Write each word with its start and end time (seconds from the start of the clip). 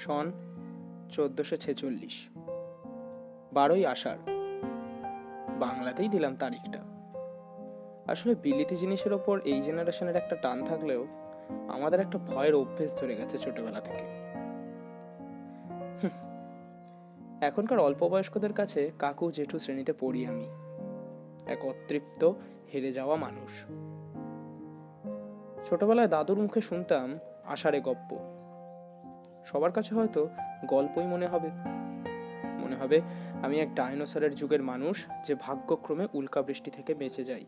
সন 0.00 0.32
চোদ্দোশো 1.12 1.56
ছেচল্লিশ। 1.56 2.28
বারোই 3.52 3.86
আষাঢ়। 3.86 4.18
বাংলাতেই 5.58 6.08
দিলাম 6.08 6.36
তারিখটা। 6.36 6.78
আসলে 8.12 8.34
বিলিতি 8.34 8.76
জিনিসের 8.76 9.12
ওপর 9.12 9.40
এই 9.40 9.62
জেনারেশনের 9.62 10.16
একটা 10.16 10.36
টান 10.36 10.64
থাকলেও 10.64 11.06
আমাদের 11.68 12.00
একটা 12.00 12.18
ভয়ের 12.18 12.54
অভ্যেস 12.54 12.94
ধরে 12.94 13.14
গেছে 13.14 13.38
ছোটবেলা 13.38 13.80
থেকে। 13.80 14.20
এখনকার 17.46 17.78
অল্প 17.78 18.08
বয়স্কদের 18.08 18.52
কাছে 18.52 18.90
কাকু 18.98 19.30
জেঠু 19.30 19.58
শ্রেণীতে 19.58 19.92
পড়ি 19.92 20.26
আমি। 20.26 20.46
এক 21.46 21.64
অতৃপ্ত, 21.64 22.32
হেরে 22.74 22.92
যাওয়া 22.92 23.16
মানুষ। 23.16 23.50
ছোটবেলায় 25.68 26.08
দাদুর 26.08 26.38
মুখে 26.38 26.60
শুনতাম 26.60 27.18
আষাঢ়ে 27.44 27.80
গপ্প। 27.80 28.39
সবার 29.52 29.72
কাছে 29.72 29.94
হয়তো 29.94 30.28
গল্পই 30.66 31.06
মনে 31.06 31.26
হবে। 31.26 31.50
মনে 32.58 32.76
হবে, 32.76 33.00
আমি 33.42 33.60
এক 33.60 33.74
ডাইনোসরের 33.74 34.34
যুগের 34.34 34.62
মানুষ 34.62 35.06
যে 35.26 35.34
ভাগ্যক্রমে 35.34 36.06
উল্কা 36.12 36.42
বৃষ্টি 36.42 36.70
থেকে 36.70 36.94
বেঁচে 36.94 37.24
যাই। 37.24 37.44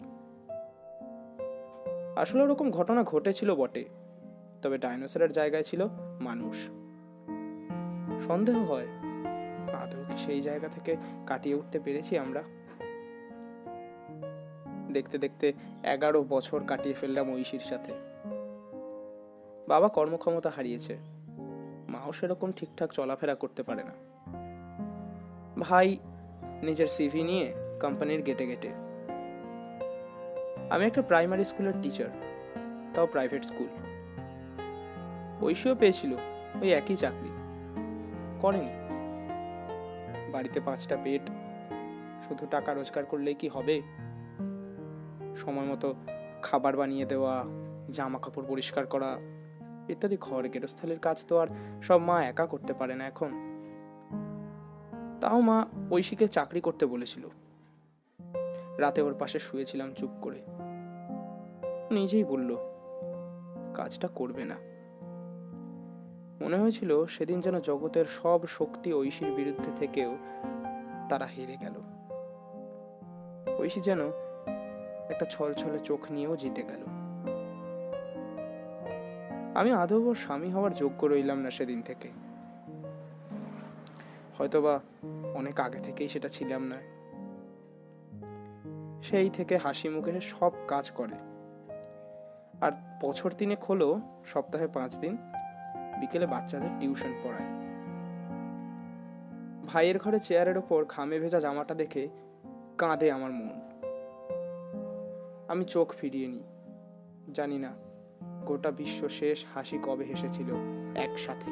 আসলে 2.17 2.43
ওরকম 2.43 2.71
ঘটনা 2.71 3.03
ঘটেছিল 3.03 3.55
বটে, 3.55 3.85
তবে 4.63 4.79
ডাইনোসরের 4.79 5.33
জায়গায় 5.33 5.63
ছিল 5.63 5.87
মানুষ। 6.21 6.57
সন্দেহ 8.27 8.59
হয়, 8.71 8.87
আদৌ 9.73 10.17
সেই 10.17 10.41
জায়গা 10.41 10.69
থেকে 10.69 10.97
কাটিয়ে 11.27 11.55
উঠতে 11.55 11.81
পেরেছি 11.81 12.19
আমরা? 12.19 12.43
দেখতে 14.93 15.19
দেখতে 15.19 15.53
এগারো 15.83 16.25
বছর 16.29 16.61
কাটিয়ে 16.65 16.95
ফেললাম 16.95 17.35
ঐশীর 17.35 17.61
সাথে। 17.61 17.93
বাবা 19.69 19.89
কর্মক্ষমতা 19.89 20.51
হারিয়েছে 20.51 21.22
মাও 22.03 22.13
সেরকম 22.13 22.53
ঠিকঠাক 22.53 22.93
চলাফেরা 22.93 23.35
করতে 23.35 23.63
পারে 23.63 23.83
না। 23.83 23.93
ভাই, 25.61 25.99
নিজের 26.63 26.87
সিভি 26.87 27.23
নিয়ে 27.23 27.55
কোম্পানির 27.81 28.23
গেটে 28.23 28.47
গেটে 28.47 28.69
আমি 30.71 30.87
একটা 30.87 31.03
প্রাইমারি 31.03 31.45
স্কুলের 31.45 31.73
টিচার 31.83 32.09
তাও 32.95 33.07
প্রাইভেট 33.07 33.45
স্কুল 33.45 33.69
ঐশীও 35.45 35.75
পেয়েছিল, 35.75 36.15
ওই 36.63 36.73
একই 36.73 36.97
চাকরি। 36.97 37.31
করেনি। 38.41 38.73
বাড়িতে 40.33 40.61
পাঁচটা 40.61 40.97
পেট 41.05 41.23
শুধু 42.29 42.47
টাকা 42.51 42.75
রোজগার 42.75 43.05
করলেই 43.05 43.35
কি 43.35 43.49
হবে? 43.49 43.83
সময় 45.37 45.67
মতো 45.67 45.95
খাবার 46.43 46.77
বানিয়ে 46.77 47.05
দেওয়া 47.05 47.45
জামা 47.91 48.19
কাপড় 48.19 48.45
পরিষ্কার 48.49 48.87
করা 48.87 49.19
ইত্যাদি 49.89 50.17
ঘর 50.21 50.49
গেরস্থলের 50.49 50.99
কাজ 50.99 51.25
তো 51.29 51.39
আর 51.39 51.47
সব 51.83 51.99
মা 51.99 52.25
একা 52.25 52.47
করতে 52.47 52.73
পারে 52.73 52.95
না 52.95 53.07
এখন। 53.07 53.53
তাও 55.21 55.41
মা 55.41 55.67
ঐশীকে 55.91 56.29
চাকরি 56.29 56.61
করতে 56.61 56.87
বলেছিল। 56.87 57.29
রাতে 58.79 59.03
ওর 59.03 59.15
পাশে 59.15 59.39
শুয়েছিলাম 59.39 59.95
চুপ 59.95 60.11
করে। 60.21 60.43
নিজেই 61.91 62.25
বলল, 62.25 62.57
কাজটা 63.75 64.09
করবে 64.09 64.45
না। 64.45 64.55
মনে 66.45 66.59
হয়েছিল 66.59 67.07
সেদিন 67.07 67.41
যেন 67.41 67.61
জগতের 67.61 68.05
সব 68.23 68.47
শক্তি 68.47 68.95
ঐশীর 68.95 69.33
বিরুদ্ধে 69.33 69.71
থেকেও 69.77 70.17
তারা 71.11 71.27
হেরে 71.27 71.57
গেল। 71.57 71.75
ঐশী 73.59 73.81
যেন 73.81 74.01
একটা 75.09 75.25
ছলছলে 75.31 75.79
চোখ 75.79 76.01
নিয়েও 76.11 76.37
জিতে 76.37 76.63
গেল। 76.63 77.02
আমি 79.55 79.73
আদৌ 79.73 80.15
স্বামী 80.15 80.51
হওয়ার 80.51 80.75
যোগ্য 80.75 81.07
রইলাম 81.07 81.39
না 81.39 81.51
সেদিন 81.51 81.83
থেকে। 81.83 82.09
হয়তোবা 84.39 84.81
অনেক 85.35 85.61
আগে 85.61 85.79
থেকেই 85.79 86.09
সেটা 86.09 86.29
ছিলাম 86.29 86.63
না। 86.63 86.77
সেই 89.03 89.31
থেকে 89.31 89.57
হাসি 89.57 89.89
মুখে 89.89 90.21
সব 90.21 90.53
কাজ 90.69 90.91
করে। 90.91 91.15
আর 92.61 92.73
বছর 93.03 93.33
তিনে 93.33 93.57
খোলো 93.57 94.01
সপ্তাহে 94.27 94.67
পাঁচ 94.67 94.99
দিন, 94.99 95.17
বিকেলে 96.01 96.27
বাচ্চাদের 96.27 96.69
টিউশন 96.81 97.15
পড়ায়। 97.25 97.49
ভাইয়ের 99.67 99.99
ঘরে 99.99 100.21
চেয়ারের 100.21 100.59
ওপর 100.59 100.85
ঘামে 100.85 101.19
ভেজা 101.19 101.41
জামাটা 101.41 101.75
দেখে 101.75 102.09
কাঁদে 102.79 103.13
আমার 103.13 103.31
মন। 103.33 103.61
আমি 105.49 105.65
চোখ 105.65 105.93
ফিরিয়ে 105.93 106.29
নিই। 106.29 106.43
জানি 107.33 107.59
না 107.59 107.92
গোটা 108.47 108.71
বিশ্ব 108.71 109.09
শেষ 109.09 109.45
হাসি 109.55 109.79
কবে 109.83 110.05
হেসেছিল 110.05 110.55
একসাথে? 110.95 111.51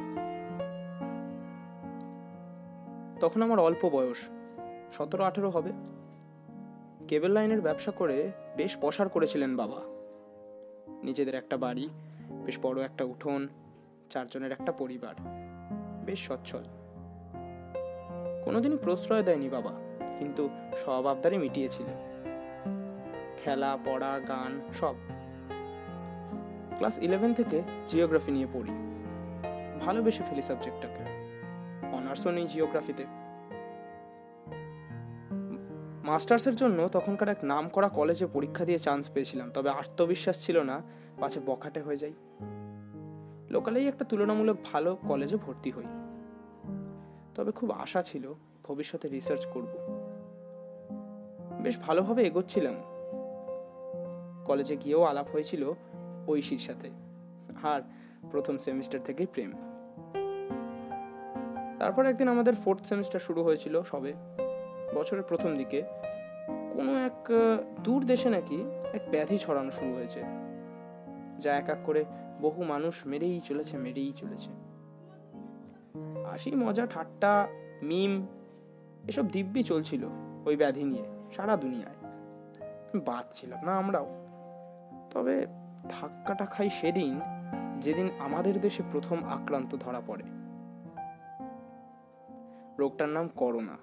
তখন 3.20 3.42
আমার 3.42 3.58
অল্প 3.58 3.88
বয়স। 3.88 4.28
সতেরো 4.92 5.25
আঠেরো 5.25 5.50
হবে। 5.50 5.70
কেবল 7.09 7.30
লাইনের 7.30 7.60
ব্যবসা 7.60 7.91
করে 7.91 8.30
বেশ 8.56 8.76
পসার 8.80 9.09
করেছিলেন 9.09 9.56
বাবা। 9.56 9.80
নিজেদের 11.03 11.34
একটা 11.34 11.56
বাড়ি, 11.56 11.88
বেশ 12.30 12.59
বড় 12.62 12.84
একটা 12.84 13.04
উঠোন, 13.04 13.48
চারজনের 14.10 14.53
একটা 14.53 14.72
পরিবার। 14.72 15.14
বেশ 16.06 16.26
সচ্ছল। 16.26 16.62
কোনোদিনই 18.44 18.76
প্রশ্রয় 18.76 19.22
দেয়নি 19.22 19.48
বাবা, 19.48 19.70
কিন্তু 20.19 20.48
সব 20.84 21.06
আবদারে 21.06 21.38
মিটিয়েছিল। 21.38 21.86
খেলা, 23.44 23.78
পড়া, 23.84 24.20
গান, 24.28 24.60
সব। 24.75 24.94
ক্লাস 26.80 26.98
ইলেভেন 26.98 27.34
থেকে 27.34 27.62
জিওগ্রাফি 27.88 28.32
নিয়ে 28.32 28.46
পড়ি। 28.52 28.70
ভালোবেসে 29.86 30.22
ফেলি 30.30 30.42
সাবজেক্টটাকে 30.42 31.04
অনার্সও 31.96 32.30
নেই 32.30 32.46
জিওগ্রাফিতে 32.46 33.04
মাস্টার্সের 36.04 36.56
জন্য 36.56 36.88
তখনকার 36.88 37.28
এক 37.28 37.36
নাম 37.42 37.68
করা 37.68 37.88
কলেজে 37.88 38.26
পরীক্ষা 38.26 38.64
দিয়ে 38.64 38.78
চান্স 38.78 39.10
পেয়েছিলাম, 39.10 39.50
তবে 39.50 39.70
আত্মবিশ্বাস 39.70 40.46
ছিল 40.46 40.62
না, 40.62 40.82
পাছে 41.20 41.41
বখাটে 41.46 41.80
হয়ে 41.80 41.96
যাই। 41.96 42.12
লোকালেই 43.50 43.88
একটা 43.88 44.04
তুলনামূলক 44.04 44.56
ভালো 44.72 44.97
কলেজে 45.08 45.36
ভর্তি 45.36 45.70
হই। 45.70 45.84
তবে 47.34 47.52
খুব 47.52 47.70
আশা 47.70 48.02
ছিল 48.02 48.34
ভবিষ্যতে 48.64 49.08
রিসার্চ 49.08 49.47
করব। 49.47 49.72
বেশ 51.62 51.78
ভালোভাবে 51.78 52.22
এগোচ্ছিলাম। 52.22 52.74
কলেজে 54.44 54.76
গিয়েও 54.76 55.02
আলাপ 55.02 55.26
হয়েছিল 55.32 55.72
ঐশীর 56.30 56.58
সাথে। 56.58 56.91
আর 57.62 57.80
প্রথম 58.30 58.58
সেমিস্টার 58.58 59.00
থেকেই 59.04 59.26
প্রেম। 59.26 59.52
তারপর 61.78 62.06
একদিন 62.06 62.28
আমাদের 62.28 62.54
ফোর্থ 62.54 62.82
সেমিস্টার 62.82 63.20
শুরু 63.20 63.42
হয়েছিল 63.42 63.82
সবে। 63.82 64.12
বছরের 64.94 65.22
প্রথম 65.22 65.56
দিকে। 65.56 65.82
কোনো 66.72 67.06
এক 67.06 67.28
দূর 67.80 68.06
দেশে 68.06 68.30
নাকি 68.30 68.62
এক 68.92 69.10
ব্যাধি 69.10 69.38
ছড়ানো 69.38 69.70
শুরু 69.70 69.94
হয়েছে। 69.94 70.20
যা 71.38 71.56
এক 71.56 71.68
এক 71.68 71.78
করে 71.84 72.04
বহু 72.41 72.64
মানুষ 72.64 73.06
মেরেই 73.06 73.41
চলেছে 73.41 73.76
মেরেই 73.76 74.12
চলেছে। 74.16 74.50
হাসি, 76.30 76.50
মজা, 76.50 76.86
ঠাট্টা, 76.86 77.48
মিম, 77.82 78.26
এসব 79.08 79.28
দিব্যি 79.28 79.62
চলছিল 79.62 80.04
ওই 80.47 80.56
ব্যাধি 80.56 80.84
নিয়ে 80.84 81.04
সারা 81.36 81.56
দুনিয়ায়। 81.56 82.10
বাদ 83.00 83.24
ছিলাম 83.34 83.64
না 83.64 83.76
আমরাও। 83.76 84.26
তবে 85.10 85.47
ধাক্কাটা 85.88 86.44
খাই 86.44 86.70
সেদিন, 86.70 87.20
যেদিন 87.80 88.10
আমাদের 88.18 88.60
দেশে 88.60 88.82
প্রথম 88.92 89.24
আক্রান্ত 89.24 89.76
ধরা 89.76 90.02
পড়ে। 90.06 90.24
রোগটার 92.78 93.08
নাম 93.08 93.28
করোনা। 93.28 93.76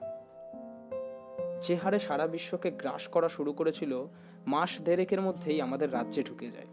যে 1.67 1.75
হারে 1.75 1.99
সারা 1.99 2.27
বিশ্বকে 2.27 2.71
গ্রাস 2.71 3.07
করা 3.07 3.29
শুরু 3.29 3.53
করেছিল 3.53 4.05
মাস 4.47 4.81
দেড়েকের 4.81 5.21
মধ্যেই 5.21 5.61
আমাদের 5.61 5.93
রাজ্যে 5.93 6.23
ঢুকে 6.23 6.51
যায়। 6.51 6.67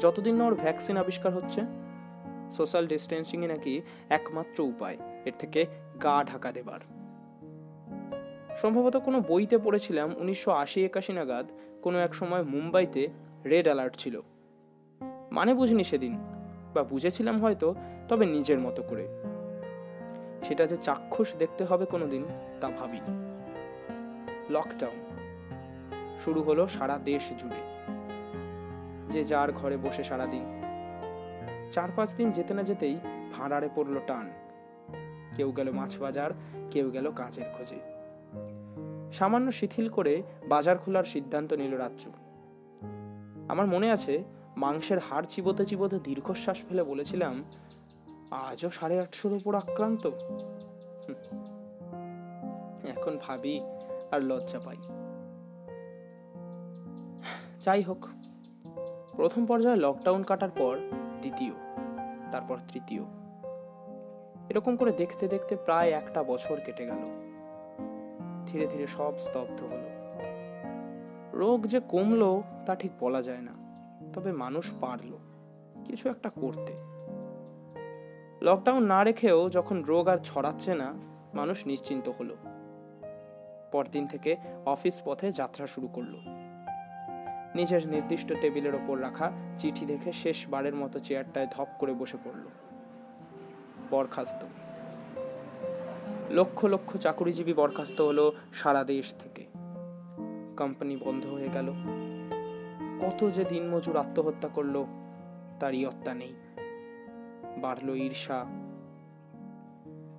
যতদিন 0.00 0.36
না 0.36 0.44
ওর 0.44 0.54
ভ্যাকসিন 0.54 0.96
আবিষ্কার 0.96 1.32
হচ্ছে, 1.32 1.60
সোশ্যাল 2.52 2.86
ডিস্টেন্সিং 2.86 3.44
এ 3.44 3.48
নাকি 3.48 3.82
একমাত্র 4.08 4.62
উপায়, 4.62 4.98
এর 5.24 5.32
থেকে 5.38 5.66
গা 6.02 6.24
ঢাকা 6.24 6.52
দেবার। 6.52 6.80
সম্ভবত 8.56 8.96
কোনো 8.96 9.20
বইতে 9.20 9.58
পড়েছিলাম 9.58 10.14
উনিশশো 10.16 10.50
আশি 10.50 10.84
একাশি 10.84 11.12
নাগাদ 11.12 11.46
কোনো 11.82 11.98
এক 11.98 12.14
সময় 12.14 12.42
মুম্বাইতে 12.42 13.08
রেড 13.44 13.64
অ্যালার্ট 13.64 13.96
ছিল। 13.96 14.20
মানে 15.32 15.54
বুঝিনি 15.54 15.84
সেদিন, 15.84 16.18
বা 16.74 16.82
বুঝেছিলাম 16.82 17.44
হয়তো, 17.44 17.74
তবে 18.08 18.26
নিজের 18.26 18.58
মতো 18.58 18.82
করে। 18.82 19.08
সেটা 20.44 20.66
যে 20.66 20.76
চাক্ষুষ 20.76 21.34
দেখতে 21.36 21.64
হবে 21.64 21.86
কোনোদিন, 21.86 22.24
তা 22.60 22.68
ভাবিনি। 22.68 23.28
লকডাউন 24.50 25.16
শুরু 26.24 26.42
হলো 26.42 26.68
সারা 26.68 26.98
দেশ 26.98 27.22
জুড়ে। 27.38 27.88
যে 29.10 29.24
যার 29.24 29.52
ঘরে 29.52 29.76
বসে 29.76 30.04
সারাদিন। 30.04 30.44
চার 31.72 31.88
পাঁচ 31.96 32.14
দিন 32.14 32.30
যেতে 32.30 32.54
না 32.54 32.62
যেতেই 32.62 32.96
ভাঁড়ারে 33.32 33.68
পড়ল 33.74 33.98
টান। 34.06 34.30
কেউ 35.36 35.50
গেল 35.50 35.72
মাছ 35.72 36.00
বাজার, 36.00 36.30
কেউ 36.70 36.90
গেল 36.90 37.10
কাজের 37.10 37.44
খোঁজে। 37.52 37.98
সামান্য 39.12 39.52
শিথিল 39.52 39.88
করে 39.88 40.22
বাজার 40.48 40.78
খোলার 40.78 41.04
সিদ্ধান্ত 41.04 41.52
নিল 41.52 41.74
রাজ্য। 41.74 42.27
আমার 43.48 43.66
মনে 43.66 43.92
আছে, 43.92 44.24
মাংসের 44.56 44.98
হাড় 44.98 45.26
চিবোতে 45.28 45.66
চিবোতে 45.66 45.98
দীর্ঘশ্বাস 45.98 46.58
ফেলে 46.68 46.82
বলেছিলাম, 46.82 47.44
আজও 48.30 48.70
সাড়ে 48.70 49.00
আটশোর 49.00 49.32
উপর 49.32 49.54
আক্রান্ত। 49.54 50.10
এখন 52.88 53.18
ভাবি 53.22 53.60
আর 54.10 54.22
লজ্জা 54.22 54.58
পাই। 54.58 54.76
যাই 57.62 57.82
হোক, 57.82 58.06
প্রথম 59.16 59.46
পর্যায়ে 59.46 59.76
লকডাউন 59.76 60.22
কাটার 60.22 60.50
পর 60.50 60.78
দ্বিতীয়, 61.20 61.52
তারপর 62.32 62.56
তৃতীয়। 62.72 63.02
এরকম 64.48 64.76
করে 64.76 64.92
দেখতে 64.92 65.28
দেখতে 65.28 65.56
প্রায় 65.56 65.90
একটা 65.90 66.22
বছর 66.22 66.60
কেটে 66.60 66.86
গেল। 66.86 67.28
ধীরে 68.46 68.66
ধীরে 68.66 68.86
সব 68.86 69.12
স্তব্ধ 69.18 69.62
হলো 69.62 69.77
রোগ 71.38 71.66
যে 71.66 71.80
কমলো 71.88 72.42
তা 72.66 72.74
ঠিক 72.74 72.90
বলা 73.00 73.22
যায় 73.22 73.40
না, 73.40 73.52
তবে 74.12 74.32
মানুষ 74.32 74.70
পারল, 74.80 75.18
কিছু 75.84 76.08
একটা 76.08 76.28
করতে। 76.28 76.72
লকডাউন 78.42 78.82
না 78.82 79.04
রেখেও 79.04 79.50
যখন 79.50 79.82
রোগ 79.82 80.08
আর 80.08 80.18
ছড়াচ্ছে 80.24 80.74
না, 80.74 80.94
মানুষ 81.34 81.66
নিশ্চিন্ত 81.66 82.08
হলো। 82.08 82.36
পরদিন 83.72 84.06
থেকে 84.06 84.36
অফিস 84.66 85.02
পথে 85.04 85.32
যাত্রা 85.32 85.66
শুরু 85.66 85.88
করল। 85.88 86.14
নিজের 87.54 87.88
নির্দিষ্ট 87.88 88.32
টেবিলের 88.40 88.74
ওপর 88.74 89.02
রাখা 89.02 89.32
চিঠি 89.58 89.86
দেখে 89.86 90.12
শেষবারের 90.12 90.74
মতো 90.74 90.98
চেয়ারটায় 90.98 91.46
ধপ 91.46 91.68
করে 91.78 91.94
বসে 91.94 92.16
পড়ল। 92.24 92.46
বরখাস্ত। 93.90 94.44
লক্ষ 96.30 96.64
লক্ষ 96.64 96.96
চাকুরিজীবী 96.96 97.52
বরখাস্ত 97.52 98.00
হলো 98.00 98.32
সারা 98.52 98.84
দেশ 98.84 99.14
থেকে। 99.18 99.47
কোম্পানি 100.58 100.96
বন্ধ 100.96 101.26
হয়ে 101.26 101.48
গেল। 101.54 101.72
কত 103.00 103.30
যে 103.30 103.44
দিনমজুর 103.44 103.96
আত্মহত্যা 103.96 104.48
করল 104.48 104.84
তার 105.60 105.74
ইয়ত্তা 105.74 106.14
নেই। 106.14 106.34
বাড়লো 107.56 107.94
ঈর্ষা। 107.94 108.44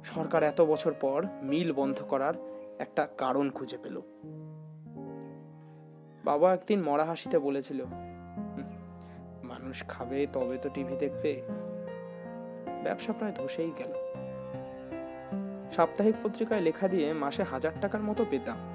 সরকার 0.04 0.44
এত 0.44 0.62
বছর 0.62 0.94
পর 1.02 1.26
মিল 1.44 1.74
বন্ধ 1.74 2.02
করার 2.02 2.34
একটা 2.80 3.08
কারণ 3.18 3.50
খুঁজে 3.50 3.78
পেল। 3.84 4.02
বাবা 6.26 6.54
একদিন 6.54 6.82
মরা 6.82 7.06
হাসিতে 7.06 7.40
বলেছিল 7.40 7.86
মানুষ 9.44 9.84
খাবে, 9.88 10.28
তবে 10.34 10.58
তো 10.58 10.70
টিভি 10.70 10.96
দেখবে। 10.96 11.42
ব্যবসা 12.84 13.14
প্রায় 13.14 13.34
ধসেই 13.36 13.72
গেল। 13.78 13.94
সাপ্তাহিক 15.72 16.16
পত্রিকায় 16.24 16.62
লেখা 16.62 16.88
দিয়ে 16.88 17.14
মাসে 17.14 17.44
হাজার 17.44 17.72
টাকার 17.82 18.02
মতো 18.02 18.26
পেতাম। 18.30 18.69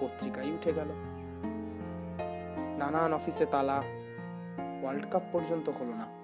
পত্রিকাই 0.00 0.50
উঠে 0.50 0.72
গেল। 0.72 0.88
নানান 2.78 3.12
অফিসে 3.12 3.46
তালা, 3.46 3.82
ওয়ার্ল্ড 4.82 5.06
কাপ 5.10 5.22
পর্যন্ত 5.32 5.68
হলো 5.68 5.92
না। 5.94 6.18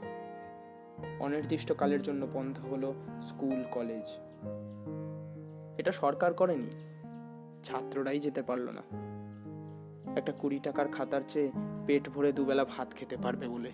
অনির্দিষ্টকালের 1.21 2.03
জন্য 2.03 2.27
বন্ধ 2.33 2.59
হলো 2.59 2.95
স্কুল, 3.23 3.65
কলেজ। 3.71 4.05
এটা 5.79 5.93
সরকার 5.93 6.35
করেনি, 6.35 6.71
ছাত্ররাই 7.65 8.21
যেতে 8.21 8.43
পারল 8.43 8.71
না। 8.71 8.83
একটা 10.17 10.33
কুড়ি 10.33 10.59
টাকার 10.59 10.89
খাতার 10.89 11.21
চেয়ে 11.29 11.51
পেট 11.87 12.11
ভরে 12.11 12.33
দুবেলা 12.33 12.65
ভাত 12.65 12.89
খেতে 12.95 13.17
পারবে 13.17 13.49
বলে। 13.49 13.73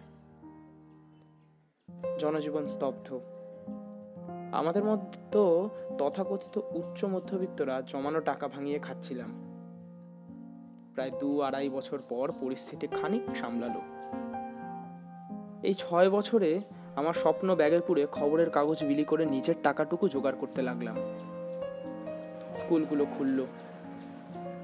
জনজীবন 2.19 2.67
স্তব্ধ। 2.67 3.21
আমাদের 4.53 4.85
মধ্যে 4.85 5.21
তো 5.33 5.71
তথাকথিত 5.99 6.61
উচ্চ 6.71 7.05
মধ্যবিত্তরা 7.05 7.83
জমানো 7.87 8.21
টাকা 8.21 8.49
ভাঙিয়ে 8.49 8.79
খাচ্ছিলাম। 8.79 9.50
প্রায় 10.95 11.11
দু 11.11 11.41
আড়াই 11.41 11.69
বছর 11.69 11.99
পর 12.09 12.33
পরিস্থিতি 12.41 12.87
খানিক 12.87 13.37
সামলালো। 13.37 13.81
এই 15.63 15.75
ছয় 15.75 16.11
বছরে 16.11 16.61
আমার 16.97 17.15
স্বপ্ন 17.15 17.55
ব্যাগে 17.55 17.81
পুরে 17.81 18.07
খবরের 18.13 18.51
কাগজ 18.51 18.85
বিলি 18.85 19.05
করে 19.05 19.27
নিজের 19.27 19.55
টাকাটুকু 19.63 20.09
জোগাড় 20.09 20.37
করতে 20.41 20.63
লাগলাম। 20.63 20.97
স্কুলগুলো 22.57 23.07
খুললো। 23.19 23.47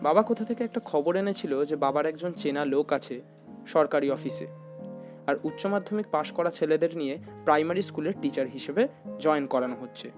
বাবা 0.03 0.23
কোথা 0.23 0.45
থেকে 0.45 0.65
একটা 0.65 0.81
খবর 0.85 1.17
এনেছিল 1.17 1.65
যে 1.65 1.77
বাবার 1.77 2.07
একজন 2.07 2.33
চেনা 2.33 2.65
লোক 2.65 2.93
আছে 2.93 3.21
সরকারি 3.67 4.11
অফিসে 4.11 4.47
আর 5.27 5.35
উচ্চ 5.45 5.67
মাধ্যমিক 5.67 6.07
পাশ 6.11 6.33
করা 6.33 6.51
ছেলেদের 6.51 6.97
নিয়ে 6.97 7.19
প্রাইমারি 7.45 7.83
স্কুলের 7.83 8.13
টিচার 8.23 8.47
হিসেবে 8.47 8.89
জয়েন 9.19 9.47
করানো 9.47 9.77
হচ্ছে। 9.81 10.11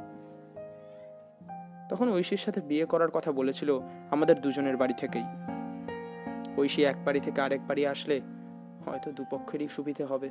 তখন 1.90 2.12
ঐশীর 2.12 2.36
সাথে 2.36 2.60
বিয়ে 2.60 2.84
করার 2.84 3.10
কথা 3.10 3.32
বলেছিল 3.32 3.80
আমাদের 4.10 4.40
দুজনের 4.40 4.76
বাড়ি 4.76 4.94
থেকেই। 4.94 5.57
ঐশী 6.58 6.84
এক 6.84 7.04
বাড়ি 7.04 7.20
থেকে 7.20 7.40
আরেক 7.40 7.66
বাড়ি 7.66 7.86
আসলে 7.86 8.20
হয়তো 8.86 9.12
দুপক্ষেরই 9.12 9.68
সুবিধে 9.68 10.04
হবে। 10.04 10.30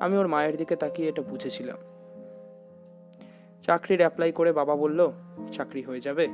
আমি 0.00 0.16
ওর 0.16 0.28
মায়ের 0.28 0.56
দিকে 0.56 0.76
তাকিয়ে 0.76 1.08
এটা 1.08 1.22
বুঝেছিলাম। 1.22 1.78
চাকরির 3.62 3.98
অ্যাপ্লাই 3.98 4.32
করে 4.32 4.52
বাবা 4.52 4.76
বলল, 4.76 5.12
চাকরি 5.52 5.82
হয়ে 5.82 6.00
যাবে, 6.00 6.28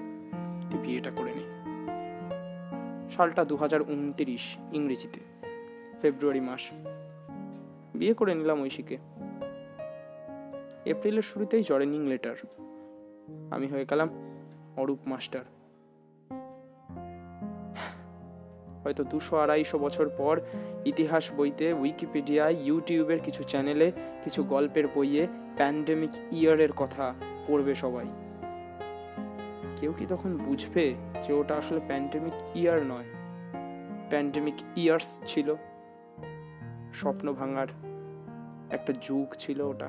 তুই 0.71 0.81
বিয়েটা 0.81 1.11
করে 1.17 1.33
নে। 1.35 1.61
সালটা 3.11 3.45
দু 3.45 3.57
হাজার 3.57 3.83
উনত্রিশ 3.83 4.57
ইংরেজিতে, 4.73 5.21
ফেব্রুয়ারি 6.03 6.41
মাস। 6.41 6.71
বিয়ে 7.95 8.15
করে 8.15 8.35
নিলাম 8.35 8.63
ঐশীকে। 8.63 8.99
এপ্রিলের 10.85 11.23
শুরুতেই 11.23 11.63
জয়েনিং 11.63 12.09
লেটার 12.09 12.37
আমি 13.51 13.67
হয়ে 13.67 13.85
গেলাম 13.91 14.09
অরূপ 14.77 14.99
মাস্টার। 15.07 15.45
হয়তো 18.85 19.05
দুশো 19.05 19.37
আড়াইশো 19.37 19.79
বছর 19.79 20.09
পর 20.19 20.41
ইতিহাস 20.85 21.31
বইতে 21.37 21.73
উইকিপিডিয়ায় 21.73 22.57
ইউটিউবের 22.61 23.21
কিছু 23.21 23.43
চ্যানেলে, 23.43 23.93
কিছু 24.25 24.45
গল্পের 24.45 24.89
বইয়ে 24.89 25.27
প্যান্ডেমিক 25.57 26.11
ইয়ারের 26.33 26.73
কথা 26.73 27.15
পড়বে 27.47 27.75
সবাই। 27.75 28.07
কেউ 29.77 29.93
কি 29.93 30.07
তখন 30.07 30.37
বুঝবে 30.37 30.95
যে 31.27 31.33
ওটা 31.33 31.55
আসলে 31.57 31.81
প্যান্ডেমিক 31.87 32.57
ইয়ার 32.57 32.87
নয়? 32.87 33.09
প্যান্ডেমিক 34.11 34.55
ইয়ার্স 34.77 35.21
ছিল, 35.27 35.55
স্বপ্ন 36.95 37.33
ভাঙার 37.33 37.67
একটা 38.71 38.93
যুগ 39.03 39.35
ছিল 39.39 39.61
ওটা। 39.61 39.89